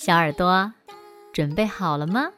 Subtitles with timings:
[0.00, 0.72] 小耳朵，
[1.32, 2.30] 准备好了吗？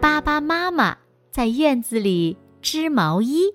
[0.00, 0.98] 巴巴妈妈
[1.30, 3.54] 在院子里织毛衣，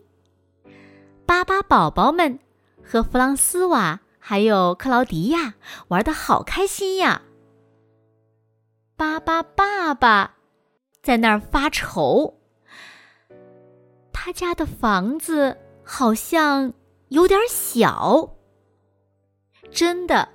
[1.25, 2.39] 巴巴宝宝们
[2.81, 5.55] 和弗朗斯瓦还有克劳迪亚
[5.89, 7.21] 玩的好开心呀。
[8.95, 10.35] 巴巴爸爸
[11.03, 12.40] 在那儿发愁。
[14.23, 16.71] 他家的房子好像
[17.09, 18.31] 有点小。
[19.71, 20.29] 真的，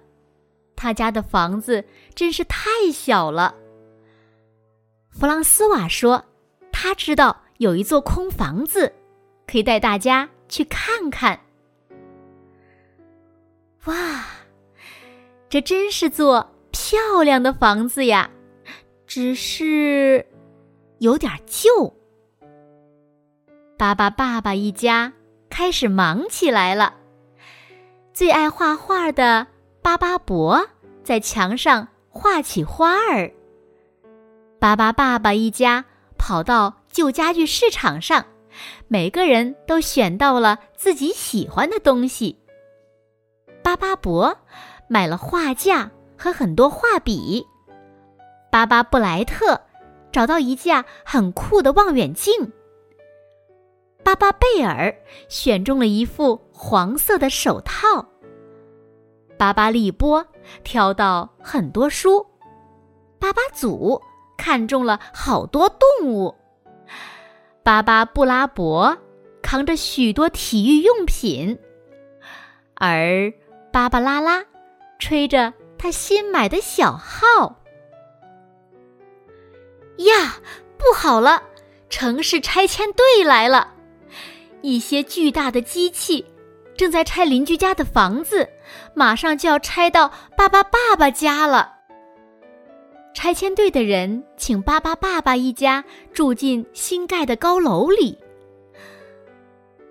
[0.75, 3.55] 他家的房子真是太小了。
[5.09, 6.25] 弗朗斯瓦说
[6.73, 8.93] ：“他知道有一座空房子，
[9.47, 11.39] 可以带大家去看看。”
[13.87, 14.25] 哇，
[15.48, 18.28] 这真是座漂亮的房子呀！
[19.06, 20.27] 只是
[20.98, 21.97] 有点旧。
[23.79, 25.13] 巴巴爸爸一家
[25.51, 26.95] 开始忙起来了。
[28.15, 29.47] 最爱画画的
[29.83, 30.67] 巴巴伯
[31.05, 33.31] 在墙上画起花儿。
[34.59, 35.85] 巴巴爸爸一家
[36.17, 38.25] 跑到旧家具市场上，
[38.89, 42.39] 每个人都选到了自己喜欢的东西。
[43.63, 44.39] 巴巴伯
[44.89, 47.45] 买了画架和很多画笔。
[48.51, 49.61] 巴巴布莱特
[50.11, 52.33] 找到一架很酷的望远镜。
[54.07, 54.95] 巴巴贝尔
[55.29, 58.07] 选中了一副黄色的手套。
[59.37, 60.25] 巴巴利波
[60.62, 62.25] 挑到很多书。
[63.19, 64.00] 巴巴祖
[64.39, 66.33] 看中了好多动物。
[67.65, 68.97] 巴巴布拉伯
[69.43, 71.59] 扛着许多体育用品，
[72.77, 73.33] 而
[73.73, 74.44] 巴巴拉拉
[75.00, 77.61] 吹着他新买的小号。
[79.97, 80.37] 呀，
[80.78, 81.43] 不好了！
[81.91, 83.73] 城市拆迁队来了。
[84.66, 86.27] 一些巨大的机器
[86.77, 88.49] 正在拆邻居家的房子，
[88.94, 91.72] 马上就要拆到巴巴爸爸家了。
[93.15, 98.19] 拆迁队的人请巴巴爸爸一家住进新盖的高楼里。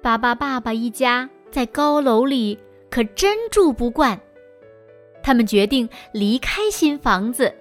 [0.01, 2.59] 巴巴爸爸一家在高楼里
[2.89, 4.19] 可真住不惯，
[5.23, 7.55] 他们决定离开新房子。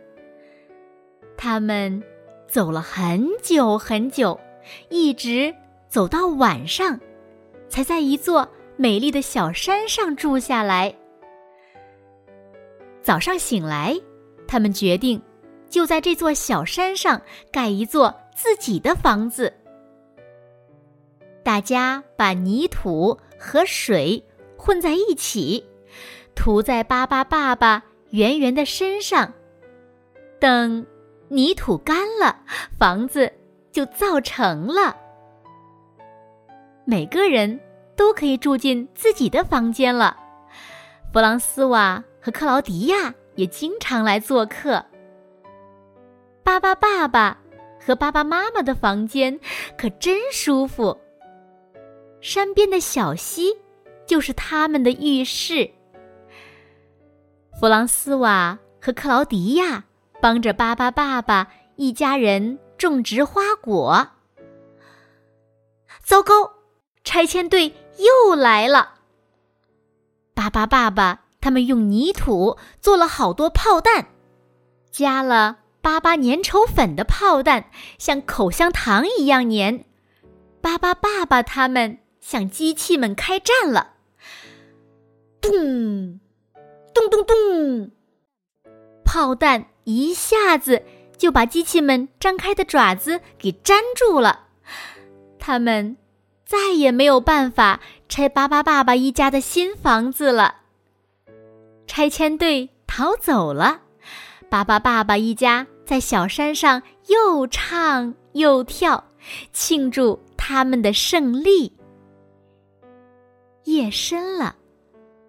[1.37, 2.03] 他们
[2.49, 4.41] 走了很久很久，
[4.89, 5.55] 一直。
[5.95, 6.99] 走到晚上，
[7.69, 10.93] 才在一座美丽的小山上住下来。
[13.01, 13.97] 早上醒来，
[14.45, 15.23] 他们决定
[15.71, 17.23] 就在这座小山上
[17.53, 19.55] 盖一座自己的房子。
[21.45, 24.21] 大家把泥土和水
[24.57, 25.65] 混在一起，
[26.35, 29.33] 涂在巴巴爸爸圆圆的身上。
[30.41, 30.85] 等
[31.29, 32.41] 泥土干了，
[32.77, 33.33] 房子
[33.71, 35.04] 就造成了。
[36.87, 37.59] 每个人
[37.97, 40.17] 都可以住进自己的房间了。
[41.13, 44.85] 弗朗斯瓦和克劳迪亚也经常来做客。
[46.43, 47.39] 巴巴爸爸
[47.81, 49.39] 和巴巴妈妈的房间
[49.79, 50.99] 可真舒服。
[52.21, 53.55] 山边的小溪
[54.07, 55.71] 就是他们的浴室。
[57.59, 59.85] 弗朗斯瓦和克劳迪亚
[60.21, 64.07] 帮着巴巴爸爸一家人种植花果。
[66.03, 66.64] 糟糕！
[67.05, 68.95] 拆迁队又来了。
[70.35, 74.07] 巴巴爸爸他们用泥土做了好多炮弹，
[74.91, 79.85] 加了巴巴粘稠粉的炮弹像口香糖一样粘。
[80.61, 83.93] 巴巴爸爸他们向机器们开战了。
[85.41, 86.19] 咚，
[86.95, 87.91] 咚咚咚！
[89.05, 90.83] 炮弹一下子
[91.19, 94.49] 就把机器们张开的爪子给粘住了，
[95.39, 95.99] 他们。
[96.45, 100.57] 再也没有办法拆巴巴爸爸一家的新房子了。
[101.87, 103.81] 拆迁队逃走了，
[104.49, 109.05] 巴巴爸爸一家在小山上又唱又跳，
[109.53, 111.73] 庆祝他们的胜利。
[113.65, 114.57] 夜深了，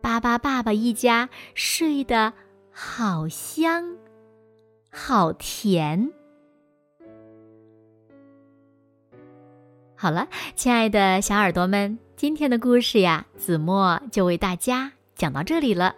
[0.01, 2.33] 巴巴爸爸一家睡得
[2.71, 3.95] 好香，
[4.91, 6.11] 好甜。
[9.97, 15.95] 好了，亲爱的小耳朵们，今天的故事呀，子墨就为大家讲到这里了。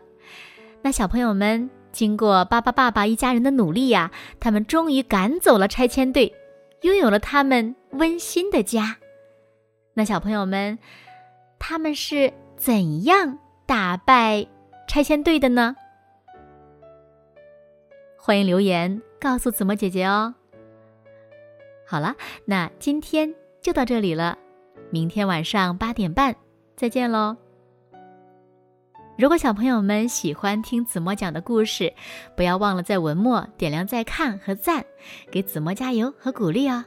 [0.84, 6.32] 那小朋友们，经过巴巴爸爸一家人的努力呀，他们终于赶走了拆迁队，
[6.82, 8.98] 拥有了他们温馨的家。
[9.96, 10.78] 那小朋友们，
[11.58, 14.46] 他们是怎样打败
[14.88, 15.76] 拆迁队的呢？
[18.16, 20.36] 欢迎留言告诉子墨姐姐哦。
[21.88, 22.16] 好了，
[22.46, 23.34] 那今天
[23.68, 24.38] 就到这里了，
[24.92, 26.34] 明天晚上八点半
[26.78, 27.36] 再见喽。
[29.18, 31.94] 如果小朋友们喜欢听子墨讲的故事，
[32.38, 34.86] 不要忘了在文末点亮再看和赞，
[35.30, 36.86] 给子墨加油和鼓励哦。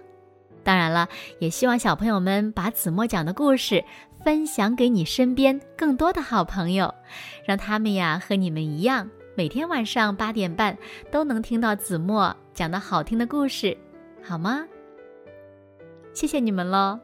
[0.65, 1.07] 当然了，
[1.39, 3.85] 也希望小朋友们把子墨讲的故事
[4.25, 6.95] 分享给你身边更多的好朋友，
[7.45, 9.07] 让他们呀和你们一样。
[9.37, 10.75] 每天晚上八点半
[11.11, 13.77] 都能听到子墨讲的好听的故事，
[14.23, 14.65] 好吗？
[16.13, 16.99] 谢谢你们喽。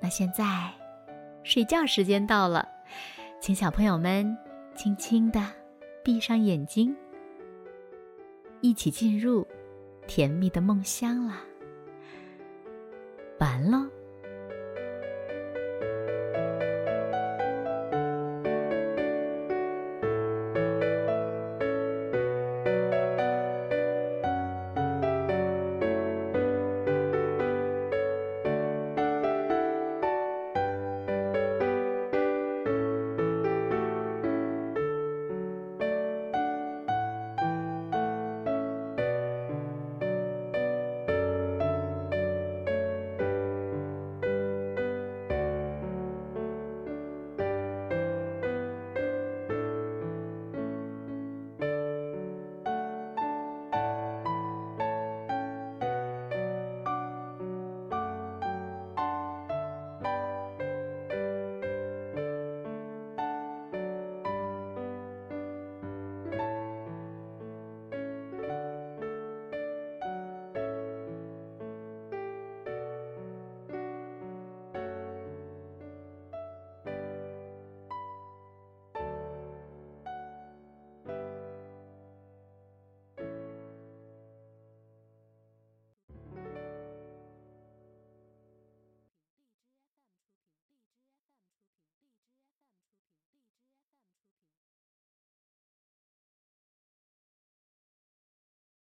[0.00, 0.70] 那现在
[1.42, 2.68] 睡觉时间到了，
[3.40, 4.36] 请小朋友们
[4.74, 5.40] 轻轻的
[6.02, 6.94] 闭上眼睛，
[8.60, 9.46] 一起进入
[10.06, 11.40] 甜蜜的梦乡啦。
[13.38, 13.88] 完了。